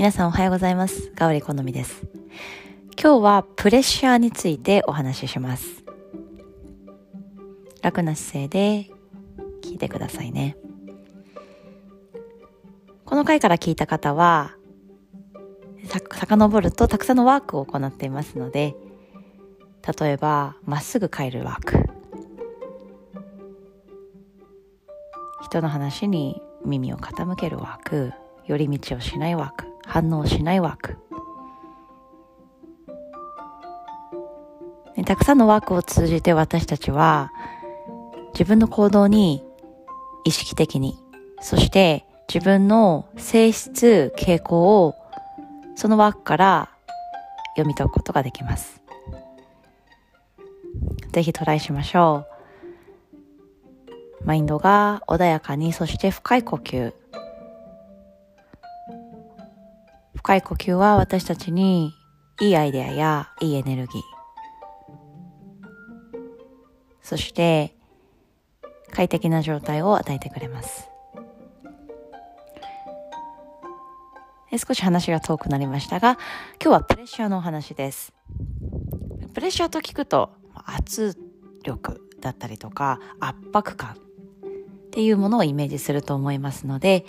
[0.00, 1.12] 皆さんおはようございます。
[1.14, 2.06] ガオリ好みです。
[2.98, 5.84] 今日はプレッシャーについてお話しします。
[7.82, 8.90] 楽な姿勢で
[9.62, 10.56] 聞いてくださいね。
[13.04, 14.56] この回から聞いた方は、
[15.84, 18.74] さ遡るとたくさんのワークを行っていますので、
[20.00, 21.90] 例えば、まっすぐ帰るワーク。
[25.42, 28.14] 人の話に耳を傾けるワーク。
[28.46, 29.69] 寄り道をしないワーク。
[29.90, 30.96] 反応しないワーク。
[35.04, 37.32] たくさんのワークを通じて私たちは
[38.32, 39.42] 自分の行動に
[40.24, 40.96] 意識的に、
[41.40, 44.94] そして自分の性質、傾向を
[45.74, 46.68] そのワークから
[47.56, 48.80] 読み解くことができます。
[51.10, 52.26] ぜひトライしましょ
[54.22, 54.24] う。
[54.24, 56.99] マインドが穏やかに、そして深い呼吸。
[60.22, 61.94] 深い呼吸は私たちに
[62.42, 64.02] いいアイデアやいいエネルギー。
[67.00, 67.74] そして
[68.92, 70.90] 快適な状態を与えてくれます。
[74.58, 76.18] 少し話が遠くなりましたが、
[76.62, 78.12] 今日はプレッシャーのお話です。
[79.32, 81.16] プレッシャーと聞くと、圧
[81.62, 83.96] 力だったりとか、圧迫感っ
[84.90, 87.06] ていうものをイメージすると思いますので、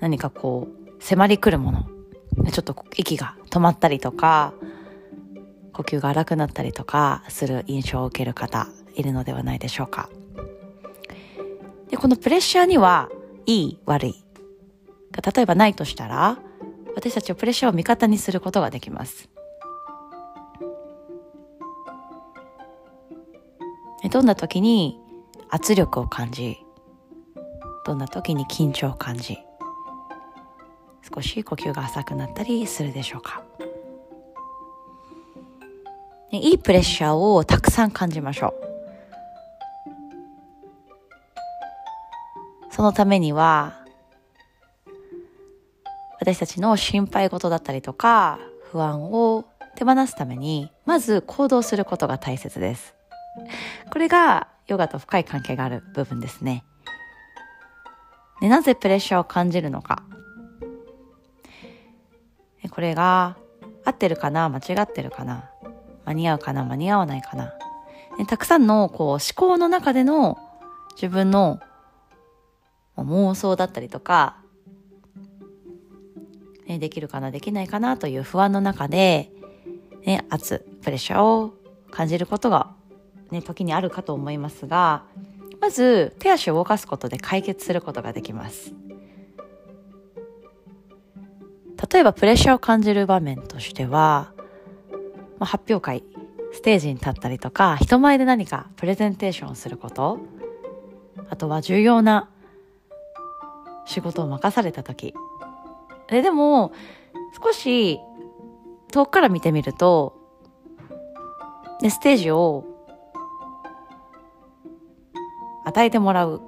[0.00, 1.86] 何かこう、迫り来るもの、
[2.50, 4.54] ちょっと息が止まったりとか、
[5.72, 10.08] 呼吸が荒くなったりとかする印象を受ける方いるのではないでしょうか。
[11.90, 13.08] で、このプレッシャーには、
[13.46, 14.24] いい、悪い、
[15.12, 16.38] が例えばないとしたら、
[16.96, 19.28] 私たちはプレッシャーを味方にすることができます。
[24.10, 25.00] どんな時に
[25.50, 26.58] 圧力を感じ、
[27.84, 29.38] どんな時に緊張を感じ、
[31.14, 33.44] 少し呼吸が浅くなったりするでしょうか。
[36.32, 38.54] いいプレッシャーをたくさん感じましょう。
[42.72, 43.84] そのためには、
[46.18, 48.40] 私たちの心配事だったりとか
[48.72, 49.44] 不安を
[49.76, 52.94] 手放すために、まず行動することが大切です。
[53.92, 56.64] これがヨガと深い関係がある部分ですね。
[58.40, 60.02] でなぜプレッシャーを感じるのか。
[62.70, 63.36] これが
[63.84, 65.50] 合ってるかな間違ってるかな
[66.04, 67.54] 間に合うかな間に合わないかな
[68.26, 70.38] たくさんのこう思考の中での
[70.94, 71.60] 自分の
[72.96, 74.36] 妄想だったりとか
[76.66, 79.30] ね、できるかな、できないかなという不安の中で、
[80.04, 81.54] ね、圧、プレッシャーを
[81.90, 82.74] 感じることが、
[83.30, 85.04] ね、時にあるかと思いますが、
[85.60, 88.72] まず手足を動かすことで解決することができます。
[91.90, 94.32] 例えばプレッシャーを感じる場面としては、
[95.38, 96.04] まあ、発表会、
[96.52, 100.18] ステージに立ったりとか、人前で何かプレゼンテーションをすること、
[101.30, 102.28] あとは重要な
[103.86, 105.14] 仕事を任された時、
[106.08, 106.72] え、でも、
[107.42, 107.98] 少し
[108.92, 110.16] 遠くから見てみると、
[111.80, 112.64] で、ステージを
[115.64, 116.42] 与えてもらう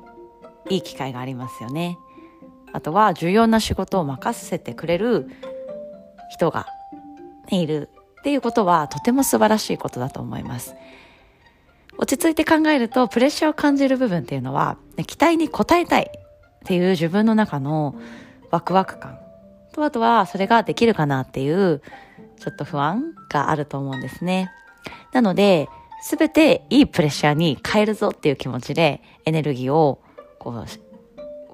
[0.69, 1.99] いい機会がありますよね。
[2.77, 5.31] あとは重要な仕事を任せてくれる
[6.29, 6.67] 人が、
[7.49, 7.89] いる
[8.21, 10.75] っていうことはとても素晴らしいことだと思います。
[11.97, 14.77] 落ち着いて考えるとプレッシャーを感じる部分っていうのは
[15.07, 17.95] 期待に応えたいっていう自分の中の
[18.51, 19.19] ワクワク感
[19.73, 21.81] と、あとはそれができるかなっていう、
[22.39, 24.51] ちょっと不安があると思うんですね。
[25.15, 25.69] なので、
[26.03, 30.03] すべていいプレッシャーに変えるぞっていう気持ちでエネルギーを
[30.39, 30.67] こう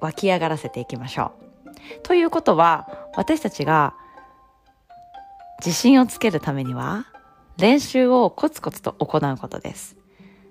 [0.03, 2.01] 湧き上がらせていきましょう。
[2.03, 3.95] ということは、私たちが
[5.59, 7.07] 自信をつけるためには
[7.57, 9.95] 練習をコツコツと行うことです。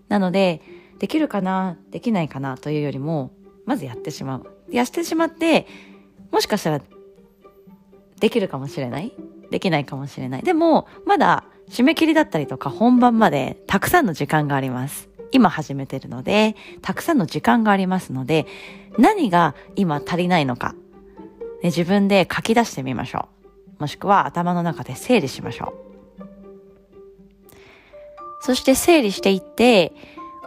[0.09, 0.63] なので、
[0.99, 3.31] できるかな、できないかなというよりも、
[3.67, 4.47] まずやってしまう。
[4.71, 5.67] やってしまって、
[6.31, 6.81] もしかしたら
[8.21, 9.13] できるかもしれない？
[9.51, 10.43] できないかもしれない。
[10.43, 15.11] でも、まだ締め切りだったりとか本番までたくさんの時間があります。
[15.33, 18.47] 今始めてるので、たくさんの時間がありますので、
[18.99, 20.75] 何が今足りないのか、
[21.63, 23.29] ね、自分で書き出してみましょ
[23.79, 23.83] う。
[23.83, 25.83] もしくは頭の中で整理しましょう。
[28.43, 29.93] そして整理していって、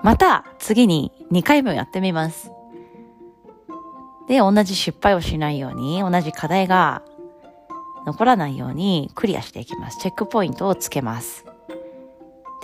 [0.03, 2.51] また次に2回分やってみます。
[4.27, 7.03] で、同じ失敗をしないように、同じ課題が
[8.05, 9.99] 残らないようにクリアしていきます。
[9.99, 11.45] チェックポイントをつけます。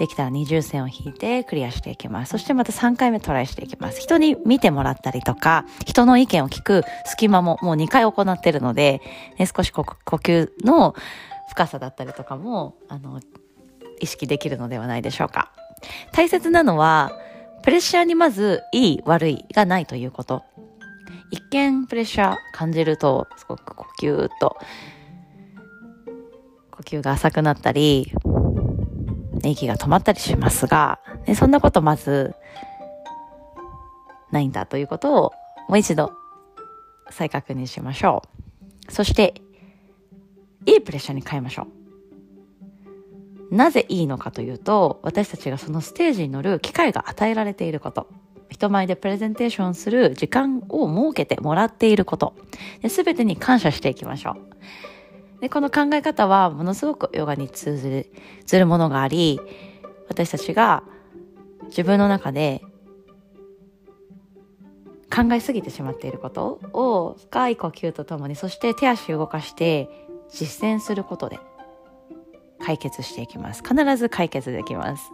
[0.01, 2.31] できたら二重線を引いてクリアしていきます。
[2.31, 4.01] そしてまた3回目トライしていきます。
[4.01, 9.00] 人に見てもらったりとか、人の意見を聞く隙間ももう2回行ってるので、
[9.38, 10.95] ね、少し呼吸の
[11.50, 13.19] 深さだったりとかも、あの、
[14.00, 15.51] 意識できるのではないでしょうか。
[16.13, 17.12] 大切なのは、
[17.62, 20.42] プレッシャーにまずいい悪いがないということ。
[21.30, 24.57] 一見プレッシャー感じると、すごく呼吸と、
[26.71, 28.12] 呼吸が浅くなったり、
[29.49, 32.35] 息が止まったりしますが、ね、そんなことまず
[34.31, 35.31] ないんだということを
[35.67, 36.13] もう一度
[37.09, 38.23] 再確認しましょ
[38.89, 38.91] う。
[38.91, 39.41] そして、
[40.65, 41.67] いいプレッシャーに変えましょ
[43.51, 43.55] う。
[43.55, 48.07] なぜいいのかというと、私たちがそのステージに乗る機会が与えられていること。
[48.49, 52.33] 人前でプレゼンテーションする時間を設けてもらっていること。
[52.88, 54.35] すべてに感謝していきましょう。
[55.41, 58.11] で、この考え方はものすごくヨガに通ずる、
[58.45, 59.39] ずるものがあり、
[60.07, 60.83] 私たちが
[61.67, 62.61] 自分の中で
[65.13, 69.89] 考えすぎてしまっていることを深い呼吸とともに、そして手足を動かして
[70.29, 71.39] 実践することで
[72.63, 73.63] 解決していきます。
[73.63, 75.11] 必ず解決できます。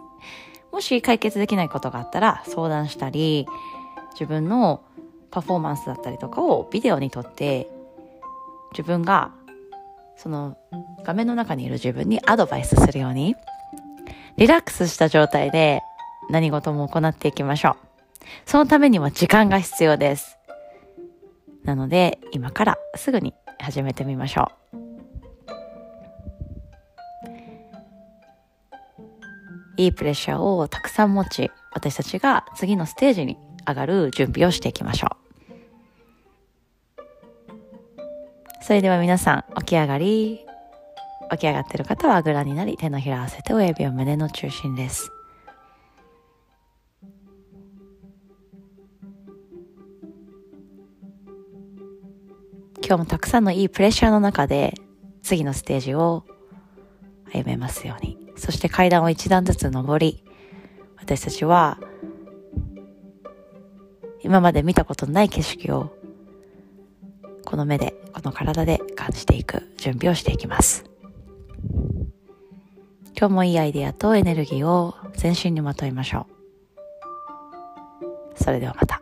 [0.70, 3.46] もし解決できないことがあったら相談したり、
[4.12, 4.82] 自分の
[5.30, 7.70] パフォーマンスだったりとかをビデオに撮って、
[8.72, 9.32] 自分が
[10.18, 10.56] その
[11.04, 13.36] 画面の中にいる自分にアドバイスするように、
[14.36, 15.80] リラックスした状態で
[16.28, 17.76] 何事も行っていきましょう。
[18.44, 20.36] そのためには時間が必要です。
[21.64, 24.78] なので、今からすぐに始めてみましょう。
[29.76, 35.17] いいプレッシャーをたくさん持ち、私たちが次のステージに上がる準備をしていきましょう。
[38.68, 40.44] それでは皆さん、起き上がり、
[41.30, 45.10] 起き上がってる方はあぐらになり、手のひら合わせて親指を胸の中心です。
[52.86, 54.74] 今日もたくさんのいいプレッシャーの中で
[55.22, 56.26] 次のステージを
[57.32, 58.18] 歩めますように。
[58.36, 60.22] そして階段を一段ずつ登り、
[60.98, 61.78] 私たちは
[64.22, 65.97] 今まで見たことのない景色を
[67.48, 70.84] この目で、この体で感じていく準備をしていきます。
[73.18, 76.26] 今日もいいアイデアとエネルギーを全身にまといましょ
[78.36, 78.44] う。
[78.44, 78.97] それではまた。